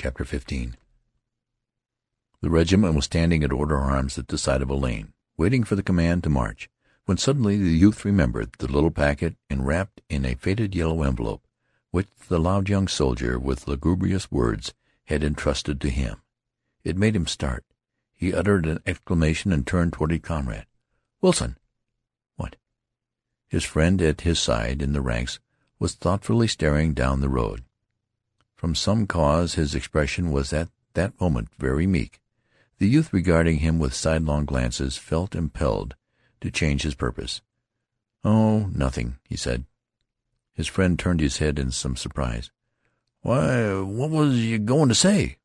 CHAPTER 0.00 0.24
XV 0.24 0.78
The 2.40 2.48
regiment 2.48 2.94
was 2.94 3.04
standing 3.04 3.44
at 3.44 3.52
order 3.52 3.76
arms 3.76 4.16
at 4.16 4.28
the 4.28 4.38
side 4.38 4.62
of 4.62 4.70
a 4.70 4.74
lane, 4.74 5.12
waiting 5.36 5.62
for 5.62 5.76
the 5.76 5.82
command 5.82 6.24
to 6.24 6.30
march, 6.30 6.70
when 7.04 7.18
suddenly 7.18 7.58
the 7.58 7.76
youth 7.76 8.02
remembered 8.02 8.54
the 8.54 8.72
little 8.72 8.90
packet 8.90 9.36
enwrapped 9.50 10.00
in 10.08 10.24
a 10.24 10.36
faded 10.36 10.74
yellow 10.74 11.02
envelope 11.02 11.46
which 11.90 12.08
the 12.28 12.38
loud 12.38 12.70
young 12.70 12.88
soldier, 12.88 13.38
with 13.38 13.68
lugubrious 13.68 14.32
words, 14.32 14.72
had 15.04 15.22
entrusted 15.22 15.82
to 15.82 15.90
him. 15.90 16.22
It 16.82 16.96
made 16.96 17.14
him 17.14 17.26
start. 17.26 17.66
He 18.14 18.32
uttered 18.32 18.64
an 18.64 18.80
exclamation 18.86 19.52
and 19.52 19.66
turned 19.66 19.92
toward 19.92 20.12
his 20.12 20.22
comrade. 20.22 20.64
"Wilson!" 21.20 21.58
"What?" 22.36 22.56
His 23.48 23.64
friend 23.64 24.00
at 24.00 24.22
his 24.22 24.38
side 24.40 24.80
in 24.80 24.94
the 24.94 25.02
ranks 25.02 25.40
was 25.78 25.92
thoughtfully 25.92 26.48
staring 26.48 26.94
down 26.94 27.20
the 27.20 27.28
road. 27.28 27.64
From 28.60 28.74
some 28.74 29.06
cause 29.06 29.54
his 29.54 29.74
expression 29.74 30.30
was 30.32 30.52
at 30.52 30.68
that 30.92 31.18
moment 31.18 31.48
very 31.58 31.86
meek. 31.86 32.20
The 32.76 32.90
youth, 32.90 33.10
regarding 33.10 33.60
him 33.60 33.78
with 33.78 33.94
sidelong 33.94 34.44
glances, 34.44 34.98
felt 34.98 35.34
impelled 35.34 35.96
to 36.42 36.50
change 36.50 36.82
his 36.82 36.94
purpose. 36.94 37.40
"Oh, 38.22 38.66
nothing," 38.66 39.16
he 39.26 39.34
said. 39.34 39.64
His 40.52 40.66
friend 40.66 40.98
turned 40.98 41.20
his 41.20 41.38
head 41.38 41.58
in 41.58 41.70
some 41.70 41.96
surprise. 41.96 42.50
"Why, 43.22 43.80
what 43.80 44.10
was 44.10 44.36
you 44.36 44.58
goin' 44.58 44.90
to 44.90 44.94
say?" 44.94 45.38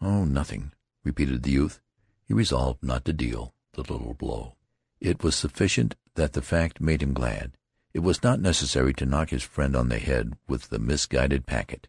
"Oh, 0.00 0.24
nothing," 0.24 0.72
repeated 1.04 1.44
the 1.44 1.52
youth. 1.52 1.80
He 2.24 2.34
resolved 2.34 2.82
not 2.82 3.04
to 3.04 3.12
deal 3.12 3.54
the 3.74 3.82
little 3.82 4.14
blow. 4.14 4.56
It 4.98 5.22
was 5.22 5.36
sufficient 5.36 5.94
that 6.16 6.32
the 6.32 6.42
fact 6.42 6.80
made 6.80 7.00
him 7.00 7.14
glad. 7.14 7.56
It 7.94 8.00
was 8.00 8.24
not 8.24 8.40
necessary 8.40 8.92
to 8.94 9.06
knock 9.06 9.30
his 9.30 9.44
friend 9.44 9.76
on 9.76 9.88
the 9.88 10.00
head 10.00 10.36
with 10.48 10.70
the 10.70 10.80
misguided 10.80 11.46
packet. 11.46 11.86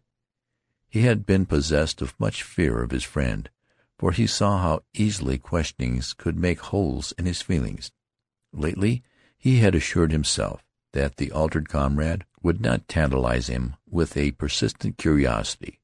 He 0.92 1.04
had 1.04 1.24
been 1.24 1.46
possessed 1.46 2.02
of 2.02 2.20
much 2.20 2.42
fear 2.42 2.82
of 2.82 2.90
his 2.90 3.02
friend, 3.02 3.48
for 3.98 4.12
he 4.12 4.26
saw 4.26 4.60
how 4.60 4.82
easily 4.92 5.38
questionings 5.38 6.12
could 6.12 6.36
make 6.36 6.60
holes 6.60 7.14
in 7.16 7.24
his 7.24 7.40
feelings. 7.40 7.90
Lately 8.52 9.02
he 9.38 9.60
had 9.60 9.74
assured 9.74 10.12
himself 10.12 10.62
that 10.92 11.16
the 11.16 11.32
altered 11.32 11.70
comrade 11.70 12.26
would 12.42 12.60
not 12.60 12.88
tantalize 12.88 13.46
him 13.46 13.76
with 13.88 14.18
a 14.18 14.32
persistent 14.32 14.98
curiosity, 14.98 15.80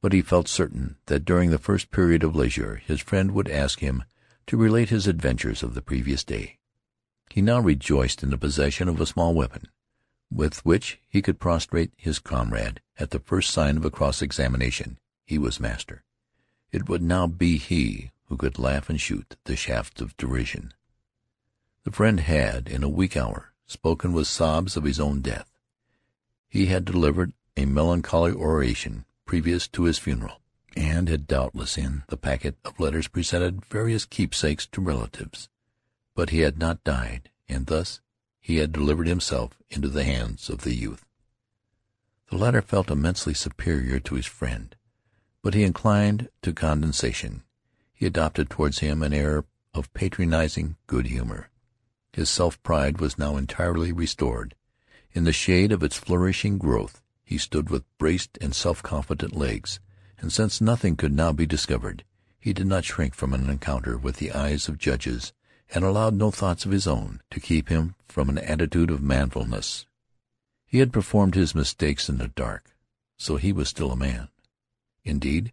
but 0.00 0.12
he 0.12 0.20
felt 0.20 0.48
certain 0.48 0.96
that 1.06 1.24
during 1.24 1.50
the 1.50 1.56
first 1.56 1.92
period 1.92 2.24
of 2.24 2.34
leisure 2.34 2.82
his 2.84 3.00
friend 3.00 3.30
would 3.30 3.48
ask 3.48 3.78
him 3.78 4.02
to 4.48 4.56
relate 4.56 4.88
his 4.88 5.06
adventures 5.06 5.62
of 5.62 5.74
the 5.74 5.80
previous 5.80 6.24
day. 6.24 6.58
He 7.30 7.40
now 7.40 7.60
rejoiced 7.60 8.24
in 8.24 8.30
the 8.30 8.36
possession 8.36 8.88
of 8.88 9.00
a 9.00 9.06
small 9.06 9.32
weapon 9.32 9.68
with 10.32 10.64
which 10.64 11.00
he 11.08 11.20
could 11.20 11.40
prostrate 11.40 11.92
his 11.96 12.18
comrade 12.18 12.80
at 12.98 13.10
the 13.10 13.18
first 13.18 13.50
sign 13.50 13.76
of 13.76 13.84
a 13.84 13.90
cross-examination. 13.90 14.98
He 15.24 15.38
was 15.38 15.60
master. 15.60 16.04
It 16.72 16.88
would 16.88 17.02
now 17.02 17.26
be 17.26 17.58
he 17.58 18.10
who 18.26 18.36
could 18.36 18.58
laugh 18.58 18.88
and 18.88 19.00
shoot 19.00 19.36
the 19.44 19.56
shafts 19.56 20.00
of 20.00 20.16
derision. 20.16 20.72
The 21.84 21.90
friend 21.90 22.20
had, 22.20 22.68
in 22.68 22.82
a 22.82 22.88
weak 22.88 23.16
hour, 23.16 23.52
spoken 23.66 24.12
with 24.12 24.26
sobs 24.26 24.76
of 24.76 24.84
his 24.84 25.00
own 25.00 25.20
death. 25.20 25.50
He 26.48 26.66
had 26.66 26.84
delivered 26.84 27.32
a 27.56 27.64
melancholy 27.64 28.32
oration 28.32 29.04
previous 29.24 29.68
to 29.68 29.84
his 29.84 29.98
funeral, 29.98 30.40
and 30.76 31.08
had 31.08 31.26
doubtless 31.26 31.78
in 31.78 32.02
the 32.08 32.16
packet 32.16 32.56
of 32.64 32.78
letters 32.80 33.08
presented 33.08 33.64
various 33.64 34.04
keepsakes 34.04 34.66
to 34.66 34.80
relatives. 34.80 35.48
But 36.14 36.30
he 36.30 36.40
had 36.40 36.58
not 36.58 36.84
died, 36.84 37.30
and 37.48 37.66
thus 37.66 38.00
he 38.40 38.56
had 38.56 38.72
delivered 38.72 39.06
himself 39.06 39.58
into 39.68 39.88
the 39.88 40.04
hands 40.04 40.48
of 40.48 40.62
the 40.62 40.74
youth. 40.74 41.04
The 42.30 42.36
latter 42.36 42.62
felt 42.62 42.90
immensely 42.90 43.34
superior 43.34 44.00
to 44.00 44.14
his 44.14 44.26
friend, 44.26 44.74
but 45.42 45.54
he 45.54 45.62
inclined 45.62 46.28
to 46.42 46.52
condescension. 46.52 47.42
He 47.92 48.06
adopted 48.06 48.48
towards 48.48 48.78
him 48.78 49.02
an 49.02 49.12
air 49.12 49.44
of 49.74 49.92
patronizing 49.94 50.76
good 50.86 51.06
humor. 51.06 51.50
His 52.12 52.30
self-pride 52.30 53.00
was 53.00 53.18
now 53.18 53.36
entirely 53.36 53.92
restored. 53.92 54.54
In 55.12 55.24
the 55.24 55.32
shade 55.32 55.70
of 55.70 55.82
its 55.82 55.96
flourishing 55.96 56.58
growth 56.58 57.02
he 57.22 57.38
stood 57.38 57.70
with 57.70 57.84
braced 57.98 58.38
and 58.40 58.54
self-confident 58.54 59.36
legs, 59.36 59.80
and 60.18 60.32
since 60.32 60.60
nothing 60.60 60.96
could 60.96 61.12
now 61.12 61.32
be 61.32 61.46
discovered, 61.46 62.04
he 62.38 62.52
did 62.52 62.66
not 62.66 62.84
shrink 62.84 63.14
from 63.14 63.34
an 63.34 63.48
encounter 63.50 63.98
with 63.98 64.16
the 64.16 64.32
eyes 64.32 64.68
of 64.68 64.78
judges 64.78 65.32
and 65.72 65.84
allowed 65.84 66.14
no 66.14 66.30
thoughts 66.30 66.64
of 66.64 66.72
his 66.72 66.86
own 66.86 67.20
to 67.30 67.40
keep 67.40 67.68
him 67.68 67.94
from 68.06 68.28
an 68.28 68.38
attitude 68.38 68.90
of 68.90 69.02
manfulness. 69.02 69.86
He 70.66 70.78
had 70.78 70.92
performed 70.92 71.34
his 71.34 71.54
mistakes 71.54 72.08
in 72.08 72.18
the 72.18 72.28
dark, 72.28 72.74
so 73.16 73.36
he 73.36 73.52
was 73.52 73.68
still 73.68 73.92
a 73.92 73.96
man. 73.96 74.28
Indeed, 75.04 75.52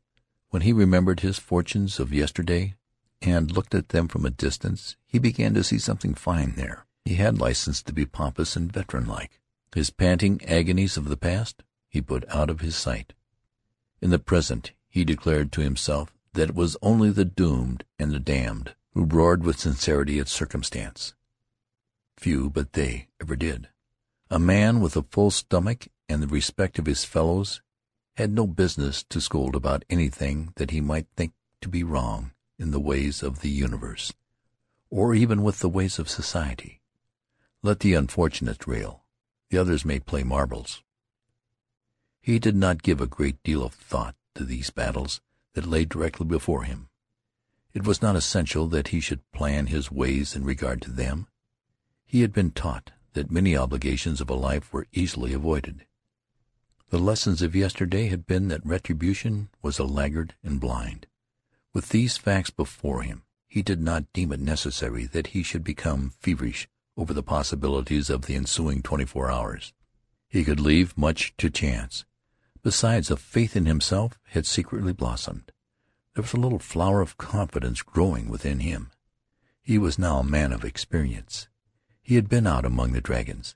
when 0.49 0.61
he 0.61 0.73
remembered 0.73 1.19
his 1.19 1.39
fortunes 1.39 1.99
of 1.99 2.13
yesterday 2.13 2.75
and 3.21 3.51
looked 3.51 3.75
at 3.75 3.89
them 3.89 4.07
from 4.07 4.25
a 4.25 4.29
distance, 4.29 4.95
he 5.05 5.19
began 5.19 5.53
to 5.53 5.63
see 5.63 5.79
something 5.79 6.13
fine 6.13 6.53
there. 6.55 6.85
He 7.05 7.15
had 7.15 7.39
license 7.39 7.81
to 7.83 7.93
be 7.93 8.05
pompous 8.05 8.55
and 8.55 8.71
veteran-like. 8.71 9.39
His 9.73 9.89
panting 9.89 10.43
agonies 10.45 10.97
of 10.97 11.09
the 11.09 11.17
past 11.17 11.63
he 11.89 12.01
put 12.01 12.27
out 12.29 12.49
of 12.49 12.61
his 12.61 12.75
sight. 12.75 13.13
In 14.01 14.09
the 14.09 14.19
present 14.19 14.71
he 14.89 15.03
declared 15.03 15.51
to 15.53 15.61
himself 15.61 16.13
that 16.33 16.49
it 16.49 16.55
was 16.55 16.77
only 16.81 17.09
the 17.09 17.25
doomed 17.25 17.83
and 17.97 18.11
the 18.11 18.19
damned 18.19 18.75
who 18.97 19.05
roared 19.05 19.43
with 19.43 19.59
sincerity 19.59 20.17
at 20.17 20.27
circumstance. 20.27 21.13
Few 22.17 22.49
but 22.49 22.73
they 22.73 23.07
ever 23.21 23.35
did. 23.35 23.69
A 24.31 24.39
man 24.39 24.79
with 24.79 24.97
a 24.97 25.03
full 25.03 25.29
stomach 25.29 25.87
and 26.09 26.19
the 26.23 26.27
respect 26.27 26.79
of 26.79 26.87
his 26.87 27.05
fellows 27.05 27.61
had 28.15 28.31
no 28.31 28.47
business 28.47 29.03
to 29.03 29.21
scold 29.21 29.55
about 29.55 29.85
anything 29.87 30.51
that 30.55 30.71
he 30.71 30.81
might 30.81 31.05
think 31.15 31.33
to 31.61 31.69
be 31.69 31.83
wrong 31.83 32.31
in 32.57 32.71
the 32.71 32.79
ways 32.79 33.21
of 33.21 33.41
the 33.41 33.51
universe, 33.51 34.13
or 34.89 35.13
even 35.13 35.43
with 35.43 35.59
the 35.59 35.69
ways 35.69 35.99
of 35.99 36.09
society. 36.09 36.81
Let 37.61 37.81
the 37.81 37.93
unfortunates 37.93 38.67
rail. 38.67 39.03
The 39.51 39.59
others 39.59 39.85
may 39.85 39.99
play 39.99 40.23
marbles. 40.23 40.81
He 42.19 42.39
did 42.39 42.55
not 42.55 42.81
give 42.81 42.99
a 42.99 43.05
great 43.05 43.43
deal 43.43 43.63
of 43.63 43.75
thought 43.75 44.15
to 44.33 44.43
these 44.43 44.71
battles 44.71 45.21
that 45.53 45.67
lay 45.67 45.85
directly 45.85 46.25
before 46.25 46.63
him. 46.63 46.89
It 47.77 47.85
was 47.85 48.01
not 48.01 48.15
essential 48.15 48.65
that 48.69 48.87
he 48.87 48.99
should 48.99 49.31
plan 49.31 49.67
his 49.67 49.91
ways 49.91 50.35
in 50.35 50.43
regard 50.43 50.81
to 50.81 50.91
them. 50.91 51.27
He 52.07 52.21
had 52.21 52.33
been 52.33 52.49
taught 52.49 52.89
that 53.13 53.29
many 53.29 53.55
obligations 53.55 54.19
of 54.19 54.31
a 54.31 54.33
life 54.33 54.73
were 54.73 54.87
easily 54.93 55.31
avoided. 55.31 55.85
The 56.89 56.97
lessons 56.97 57.43
of 57.43 57.55
yesterday 57.55 58.07
had 58.07 58.25
been 58.25 58.47
that 58.47 58.65
retribution 58.65 59.49
was 59.61 59.77
a 59.77 59.83
laggard 59.83 60.33
and 60.43 60.59
blind. 60.59 61.05
With 61.71 61.89
these 61.89 62.17
facts 62.17 62.49
before 62.49 63.03
him, 63.03 63.21
he 63.47 63.61
did 63.61 63.79
not 63.79 64.11
deem 64.11 64.31
it 64.31 64.39
necessary 64.39 65.05
that 65.05 65.27
he 65.27 65.43
should 65.43 65.63
become 65.63 66.13
feverish 66.19 66.67
over 66.97 67.13
the 67.13 67.21
possibilities 67.21 68.09
of 68.09 68.23
the 68.23 68.33
ensuing 68.33 68.81
twenty-four 68.81 69.29
hours. 69.29 69.71
He 70.27 70.43
could 70.43 70.59
leave 70.59 70.97
much 70.97 71.37
to 71.37 71.51
chance. 71.51 72.05
Besides, 72.63 73.11
a 73.11 73.17
faith 73.17 73.55
in 73.55 73.67
himself 73.67 74.17
had 74.29 74.47
secretly 74.47 74.93
blossomed. 74.93 75.51
There 76.17 76.23
was 76.23 76.33
a 76.33 76.37
little 76.37 76.57
flower 76.57 77.01
of 77.01 77.19
confidence 77.19 77.83
growing 77.83 78.27
within 78.27 78.61
him. 78.61 78.89
He 79.61 79.77
was 79.77 79.99
now 79.99 80.17
a 80.17 80.23
man 80.23 80.51
of 80.51 80.65
experience. 80.65 81.47
He 82.01 82.15
had 82.15 82.27
been 82.27 82.47
out 82.47 82.65
among 82.65 82.93
the 82.93 83.01
dragons. 83.01 83.55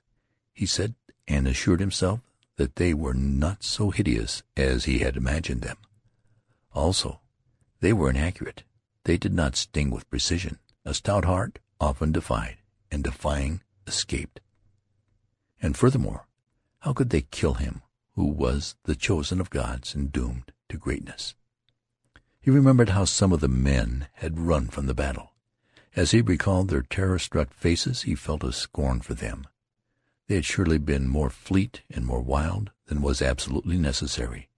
He 0.52 0.64
said 0.64 0.94
and 1.26 1.48
assured 1.48 1.80
himself 1.80 2.20
that 2.58 2.76
they 2.76 2.94
were 2.94 3.14
not 3.14 3.64
so 3.64 3.90
hideous 3.90 4.44
as 4.56 4.84
he 4.84 5.00
had 5.00 5.16
imagined 5.16 5.62
them. 5.62 5.76
Also, 6.72 7.20
they 7.80 7.92
were 7.92 8.10
inaccurate. 8.10 8.62
They 9.02 9.16
did 9.16 9.34
not 9.34 9.56
sting 9.56 9.90
with 9.90 10.08
precision. 10.08 10.60
A 10.84 10.94
stout 10.94 11.24
heart 11.24 11.58
often 11.80 12.12
defied, 12.12 12.58
and 12.92 13.02
defying, 13.02 13.62
escaped. 13.88 14.38
And 15.60 15.76
furthermore, 15.76 16.28
how 16.78 16.92
could 16.92 17.10
they 17.10 17.22
kill 17.22 17.54
him 17.54 17.82
who 18.12 18.26
was 18.26 18.76
the 18.84 18.94
chosen 18.94 19.40
of 19.40 19.50
gods 19.50 19.96
and 19.96 20.12
doomed 20.12 20.52
to 20.68 20.76
greatness? 20.76 21.34
He 22.44 22.50
remembered 22.50 22.88
how 22.88 23.04
some 23.04 23.32
of 23.32 23.38
the 23.38 23.46
men 23.46 24.08
had 24.14 24.40
run 24.40 24.66
from 24.66 24.86
the 24.86 24.94
battle. 24.94 25.32
As 25.94 26.10
he 26.10 26.20
recalled 26.20 26.68
their 26.70 26.82
terror-struck 26.82 27.54
faces 27.54 28.02
he 28.02 28.16
felt 28.16 28.42
a 28.42 28.52
scorn 28.52 29.00
for 29.00 29.14
them. 29.14 29.46
They 30.26 30.34
had 30.34 30.44
surely 30.44 30.78
been 30.78 31.06
more 31.06 31.30
fleet 31.30 31.82
and 31.88 32.04
more 32.04 32.20
wild 32.20 32.72
than 32.86 33.00
was 33.00 33.22
absolutely 33.22 33.78
necessary. 33.78 34.48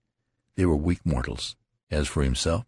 They 0.55 0.65
were 0.65 0.75
weak 0.75 1.05
mortals. 1.05 1.55
As 1.91 2.07
for 2.07 2.23
himself, 2.23 2.65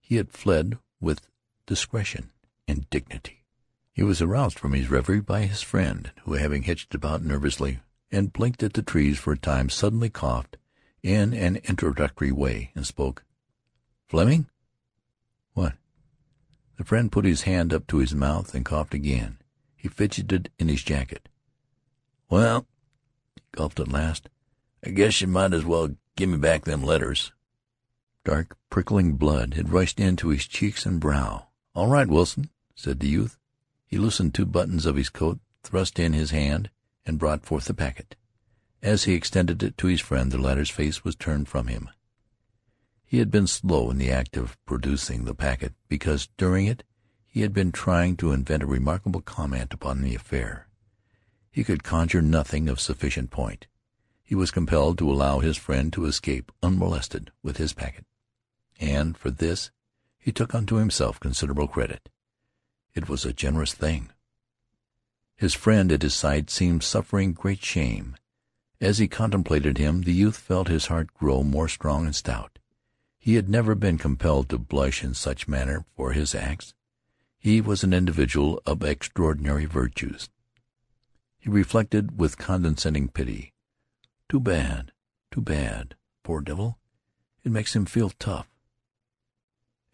he 0.00 0.16
had 0.16 0.30
fled 0.30 0.78
with 0.98 1.28
discretion 1.66 2.30
and 2.66 2.88
dignity. 2.88 3.44
He 3.92 4.02
was 4.02 4.22
aroused 4.22 4.58
from 4.58 4.72
his 4.72 4.88
reverie 4.88 5.20
by 5.20 5.42
his 5.42 5.60
friend, 5.60 6.10
who, 6.22 6.32
having 6.34 6.62
hitched 6.62 6.94
about 6.94 7.22
nervously 7.22 7.80
and 8.10 8.32
blinked 8.32 8.62
at 8.62 8.72
the 8.72 8.82
trees 8.82 9.18
for 9.18 9.34
a 9.34 9.38
time, 9.38 9.68
suddenly 9.68 10.08
coughed 10.08 10.56
in 11.02 11.34
an 11.34 11.56
introductory 11.64 12.32
way 12.32 12.70
and 12.74 12.86
spoke. 12.86 13.24
"Fleming?" 14.08 14.46
"What?" 15.54 15.76
The 16.78 16.84
friend 16.84 17.12
put 17.12 17.24
his 17.24 17.42
hand 17.42 17.72
up 17.72 17.86
to 17.86 17.98
his 17.98 18.12
mouth 18.12 18.56
and 18.56 18.64
coughed 18.64 18.92
again. 18.92 19.38
He 19.76 19.86
fidgeted 19.86 20.50
in 20.58 20.66
his 20.66 20.82
jacket. 20.82 21.28
"Well," 22.28 22.66
he 23.36 23.42
gulped 23.52 23.78
at 23.78 23.86
last, 23.86 24.28
"I 24.84 24.90
guess 24.90 25.20
you 25.20 25.28
might 25.28 25.54
as 25.54 25.64
well 25.64 25.96
give 26.16 26.28
me 26.28 26.38
back 26.38 26.64
them 26.64 26.82
letters." 26.82 27.30
Dark, 28.24 28.56
Prickling 28.68 29.16
blood 29.16 29.54
had 29.54 29.68
rushed 29.68 30.00
into 30.00 30.30
his 30.30 30.48
cheeks 30.48 30.84
and 30.86 30.98
brow. 30.98 31.46
"All 31.72 31.86
right, 31.88 32.08
Wilson," 32.08 32.50
said 32.74 32.98
the 32.98 33.08
youth. 33.08 33.38
He 33.86 33.96
loosened 33.96 34.34
two 34.34 34.46
buttons 34.46 34.86
of 34.86 34.96
his 34.96 35.08
coat, 35.08 35.38
thrust 35.62 36.00
in 36.00 36.14
his 36.14 36.32
hand, 36.32 36.68
and 37.06 37.16
brought 37.16 37.46
forth 37.46 37.66
the 37.66 37.74
packet. 37.74 38.16
As 38.82 39.04
he 39.04 39.14
extended 39.14 39.62
it 39.62 39.78
to 39.78 39.86
his 39.86 40.00
friend 40.00 40.32
the 40.32 40.38
latter's 40.38 40.70
face 40.70 41.04
was 41.04 41.14
turned 41.14 41.48
from 41.48 41.68
him. 41.68 41.90
He 43.14 43.20
had 43.20 43.30
been 43.30 43.46
slow 43.46 43.92
in 43.92 43.98
the 43.98 44.10
act 44.10 44.36
of 44.36 44.58
producing 44.64 45.22
the 45.22 45.36
packet, 45.36 45.72
because 45.86 46.30
during 46.36 46.66
it 46.66 46.82
he 47.24 47.42
had 47.42 47.52
been 47.52 47.70
trying 47.70 48.16
to 48.16 48.32
invent 48.32 48.64
a 48.64 48.66
remarkable 48.66 49.20
comment 49.20 49.72
upon 49.72 50.02
the 50.02 50.16
affair. 50.16 50.66
He 51.52 51.62
could 51.62 51.84
conjure 51.84 52.20
nothing 52.20 52.68
of 52.68 52.80
sufficient 52.80 53.30
point. 53.30 53.68
He 54.24 54.34
was 54.34 54.50
compelled 54.50 54.98
to 54.98 55.08
allow 55.08 55.38
his 55.38 55.56
friend 55.56 55.92
to 55.92 56.06
escape 56.06 56.50
unmolested 56.60 57.30
with 57.40 57.58
his 57.58 57.72
packet, 57.72 58.04
and 58.80 59.16
for 59.16 59.30
this 59.30 59.70
he 60.18 60.32
took 60.32 60.52
unto 60.52 60.74
himself 60.74 61.20
considerable 61.20 61.68
credit. 61.68 62.08
It 62.96 63.08
was 63.08 63.24
a 63.24 63.32
generous 63.32 63.74
thing. 63.74 64.10
His 65.36 65.54
friend 65.54 65.92
at 65.92 66.02
his 66.02 66.14
side 66.14 66.50
seemed 66.50 66.82
suffering 66.82 67.32
great 67.32 67.62
shame. 67.62 68.16
As 68.80 68.98
he 68.98 69.06
contemplated 69.06 69.78
him 69.78 70.02
the 70.02 70.12
youth 70.12 70.36
felt 70.36 70.66
his 70.66 70.86
heart 70.86 71.14
grow 71.14 71.44
more 71.44 71.68
strong 71.68 72.06
and 72.06 72.16
stout. 72.16 72.53
He 73.24 73.36
had 73.36 73.48
never 73.48 73.74
been 73.74 73.96
compelled 73.96 74.50
to 74.50 74.58
blush 74.58 75.02
in 75.02 75.14
such 75.14 75.48
manner 75.48 75.86
for 75.96 76.12
his 76.12 76.34
acts. 76.34 76.74
He 77.38 77.58
was 77.58 77.82
an 77.82 77.94
individual 77.94 78.60
of 78.66 78.82
extraordinary 78.82 79.64
virtues. 79.64 80.28
He 81.38 81.48
reflected 81.48 82.20
with 82.20 82.36
condescending 82.36 83.08
pity. 83.08 83.54
Too 84.28 84.40
bad, 84.40 84.92
too 85.30 85.40
bad. 85.40 85.94
Poor 86.22 86.42
devil. 86.42 86.76
It 87.42 87.50
makes 87.50 87.74
him 87.74 87.86
feel 87.86 88.10
tough. 88.10 88.46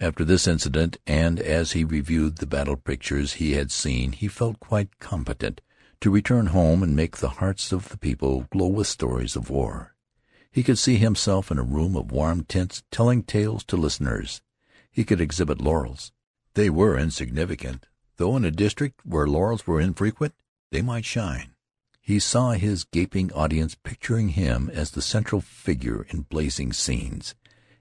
After 0.01 0.25
this 0.25 0.49
incident, 0.49 0.99
and 1.07 1.39
as 1.39 1.71
he 1.71 1.85
reviewed 1.85 2.39
the 2.39 2.49
battle 2.49 2.75
pictures 2.75 3.35
he 3.35 3.53
had 3.53 3.71
seen, 3.71 4.11
he 4.11 4.27
felt 4.27 4.59
quite 4.59 4.99
competent 4.99 5.61
to 6.01 6.11
return 6.11 6.47
home 6.47 6.83
and 6.83 6.97
make 6.97 7.19
the 7.19 7.37
hearts 7.39 7.71
of 7.71 7.91
the 7.91 7.97
people 7.97 8.49
glow 8.51 8.67
with 8.67 8.89
stories 8.89 9.37
of 9.37 9.51
war. 9.51 9.95
He 10.53 10.63
could 10.63 10.79
see 10.79 10.97
himself 10.97 11.51
in 11.51 11.59
a 11.59 11.63
room 11.63 11.97
of 11.97 12.11
warm 12.11 12.45
tints 12.45 12.83
telling 12.91 13.23
tales 13.23 13.65
to 13.65 13.77
listeners. 13.77 14.43
He 14.91 15.05
could 15.05 15.21
exhibit 15.21 15.61
laurels. 15.61 16.13
They 16.55 16.69
were 16.69 16.99
insignificant, 16.99 17.87
though 18.17 18.37
in 18.37 18.45
a 18.45 18.51
district 18.51 19.01
where 19.05 19.27
laurels 19.27 19.67
were 19.67 19.81
infrequent 19.81 20.35
they 20.71 20.83
might 20.83 21.05
shine. 21.05 21.55
He 22.01 22.19
saw 22.19 22.53
his 22.53 22.85
gaping 22.85 23.33
audience 23.33 23.77
picturing 23.77 24.31
him 24.31 24.71
as 24.73 24.91
the 24.91 25.03
central 25.03 25.41
figure 25.41 26.07
in 26.11 26.23
blazing 26.23 26.73
scenes, 26.73 27.35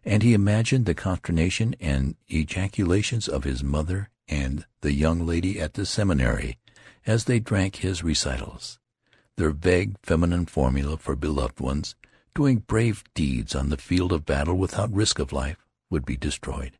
and 0.04 0.22
he 0.22 0.34
imagined 0.34 0.86
the 0.86 0.94
consternation 0.94 1.76
and 1.80 2.16
ejaculations 2.28 3.28
of 3.28 3.44
his 3.44 3.64
mother 3.64 4.10
and 4.28 4.66
the 4.82 4.94
young 4.94 5.26
lady 5.26 5.60
at 5.60 5.74
the 5.74 5.86
seminary 5.86 6.58
as 7.08 7.24
they 7.24 7.40
drank 7.40 7.78
his 7.78 8.04
recitals. 8.04 8.80
Their 9.38 9.52
vague 9.52 9.96
feminine 10.04 10.46
formula 10.46 10.98
for 10.98 11.16
beloved 11.16 11.60
ones 11.60 11.96
doing 12.34 12.60
brave 12.60 13.04
deeds 13.14 13.56
on 13.56 13.70
the 13.70 13.78
field 13.78 14.12
of 14.12 14.26
battle 14.26 14.56
without 14.56 14.92
risk 14.94 15.20
of 15.20 15.34
life 15.34 15.58
would 15.90 16.06
be 16.06 16.18
destroyed. 16.18 16.79